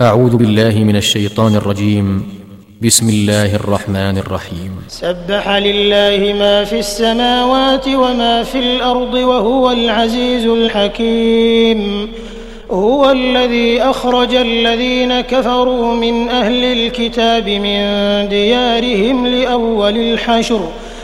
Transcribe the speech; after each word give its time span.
أعوذ 0.00 0.36
بالله 0.36 0.84
من 0.84 0.96
الشيطان 0.96 1.54
الرجيم. 1.54 2.22
بسم 2.82 3.08
الله 3.08 3.54
الرحمن 3.54 4.18
الرحيم. 4.18 4.72
سبح 4.88 5.48
لله 5.48 6.32
ما 6.38 6.64
في 6.64 6.78
السماوات 6.78 7.88
وما 7.88 8.42
في 8.42 8.58
الأرض 8.58 9.14
وهو 9.14 9.70
العزيز 9.70 10.46
الحكيم. 10.46 12.08
هو 12.70 13.10
الذي 13.10 13.82
أخرج 13.82 14.34
الذين 14.34 15.20
كفروا 15.20 15.94
من 15.94 16.28
أهل 16.28 16.64
الكتاب 16.64 17.48
من 17.48 17.80
ديارهم 18.28 19.26
لأول 19.26 19.96
الحشر. 19.98 20.68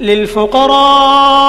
للفقراء 0.00 1.44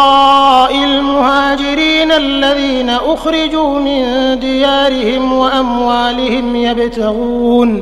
المهاجرين 0.75 2.11
الذين 2.11 2.89
أخرجوا 2.89 3.79
من 3.79 4.39
ديارهم 4.39 5.33
وأموالهم 5.33 6.55
يبتغون 6.55 7.81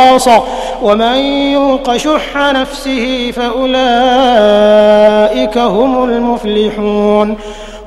ومن 0.81 1.15
يوق 1.53 1.97
شح 1.97 2.37
نفسه 2.37 3.31
فأولئك 3.35 3.67
هم 5.57 6.03
المفلحون 6.03 7.37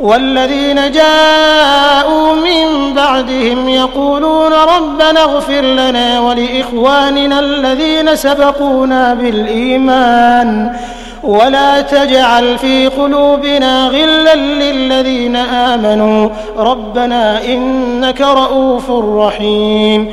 والذين 0.00 0.92
جاءوا 0.92 2.34
من 2.34 2.94
بعدهم 2.94 3.68
يقولون 3.68 4.52
ربنا 4.52 5.22
اغفر 5.22 5.60
لنا 5.60 6.20
ولإخواننا 6.20 7.40
الذين 7.40 8.16
سبقونا 8.16 9.14
بالإيمان 9.14 10.76
ولا 11.22 11.80
تجعل 11.80 12.58
في 12.58 12.86
قلوبنا 12.86 13.86
غلا 13.86 14.34
للذين 14.34 15.36
آمنوا 15.36 16.28
ربنا 16.58 17.44
إنك 17.44 18.20
رؤوف 18.20 18.90
رحيم 18.90 20.12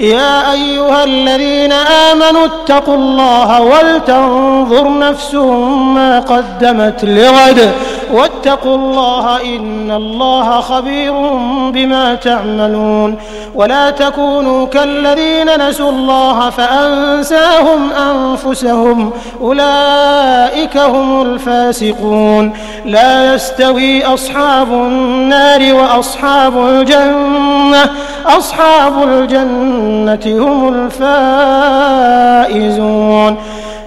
يا 0.00 0.52
أيها 0.52 1.04
الذين 1.04 1.72
آمنوا 1.72 2.46
اتقوا 2.46 2.94
الله 2.94 3.60
ولتنظر 3.60 4.98
نفس 4.98 5.34
ما 5.94 6.20
قدمت 6.20 7.04
لغد. 7.04 7.72
واتقوا 8.12 8.74
الله 8.76 9.42
إن 9.56 9.90
الله 9.90 10.60
خبير 10.60 11.12
بما 11.70 12.14
تعملون 12.14 13.16
ولا 13.54 13.90
تكونوا 13.90 14.66
كالذين 14.66 15.68
نسوا 15.68 15.90
الله 15.90 16.50
فأنساهم 16.50 17.90
أنفسهم 17.92 19.10
أولئك 19.40 20.76
هم 20.76 21.22
الفاسقون 21.22 22.52
لا 22.84 23.34
يستوي 23.34 24.04
أصحاب 24.04 24.72
النار 24.72 25.74
وأصحاب 25.74 26.58
الجنة 26.68 27.90
أصحاب 28.26 29.02
الجنة 29.02 30.44
هم 30.46 30.68
الفائزون 32.48 33.36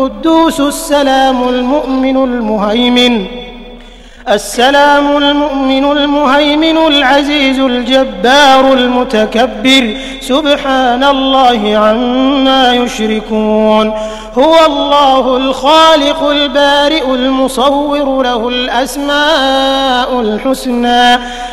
القدوس 0.00 0.60
السلام 0.60 1.48
المؤمن 1.48 2.16
المهيمن. 2.16 3.26
السلام 4.28 5.16
المؤمن 5.16 5.84
المهيمن 5.84 6.76
العزيز 6.76 7.58
الجبار 7.58 8.72
المتكبر. 8.72 9.96
سبحان 10.20 11.04
الله 11.04 11.78
عما 11.78 12.74
يشركون. 12.74 13.92
هو 14.38 14.54
الله 14.66 15.36
الخالق 15.36 16.22
البارئ 16.28 17.14
المصور 17.14 18.22
له 18.22 18.48
الأسماء 18.48 20.20
الحسنى. 20.20 21.18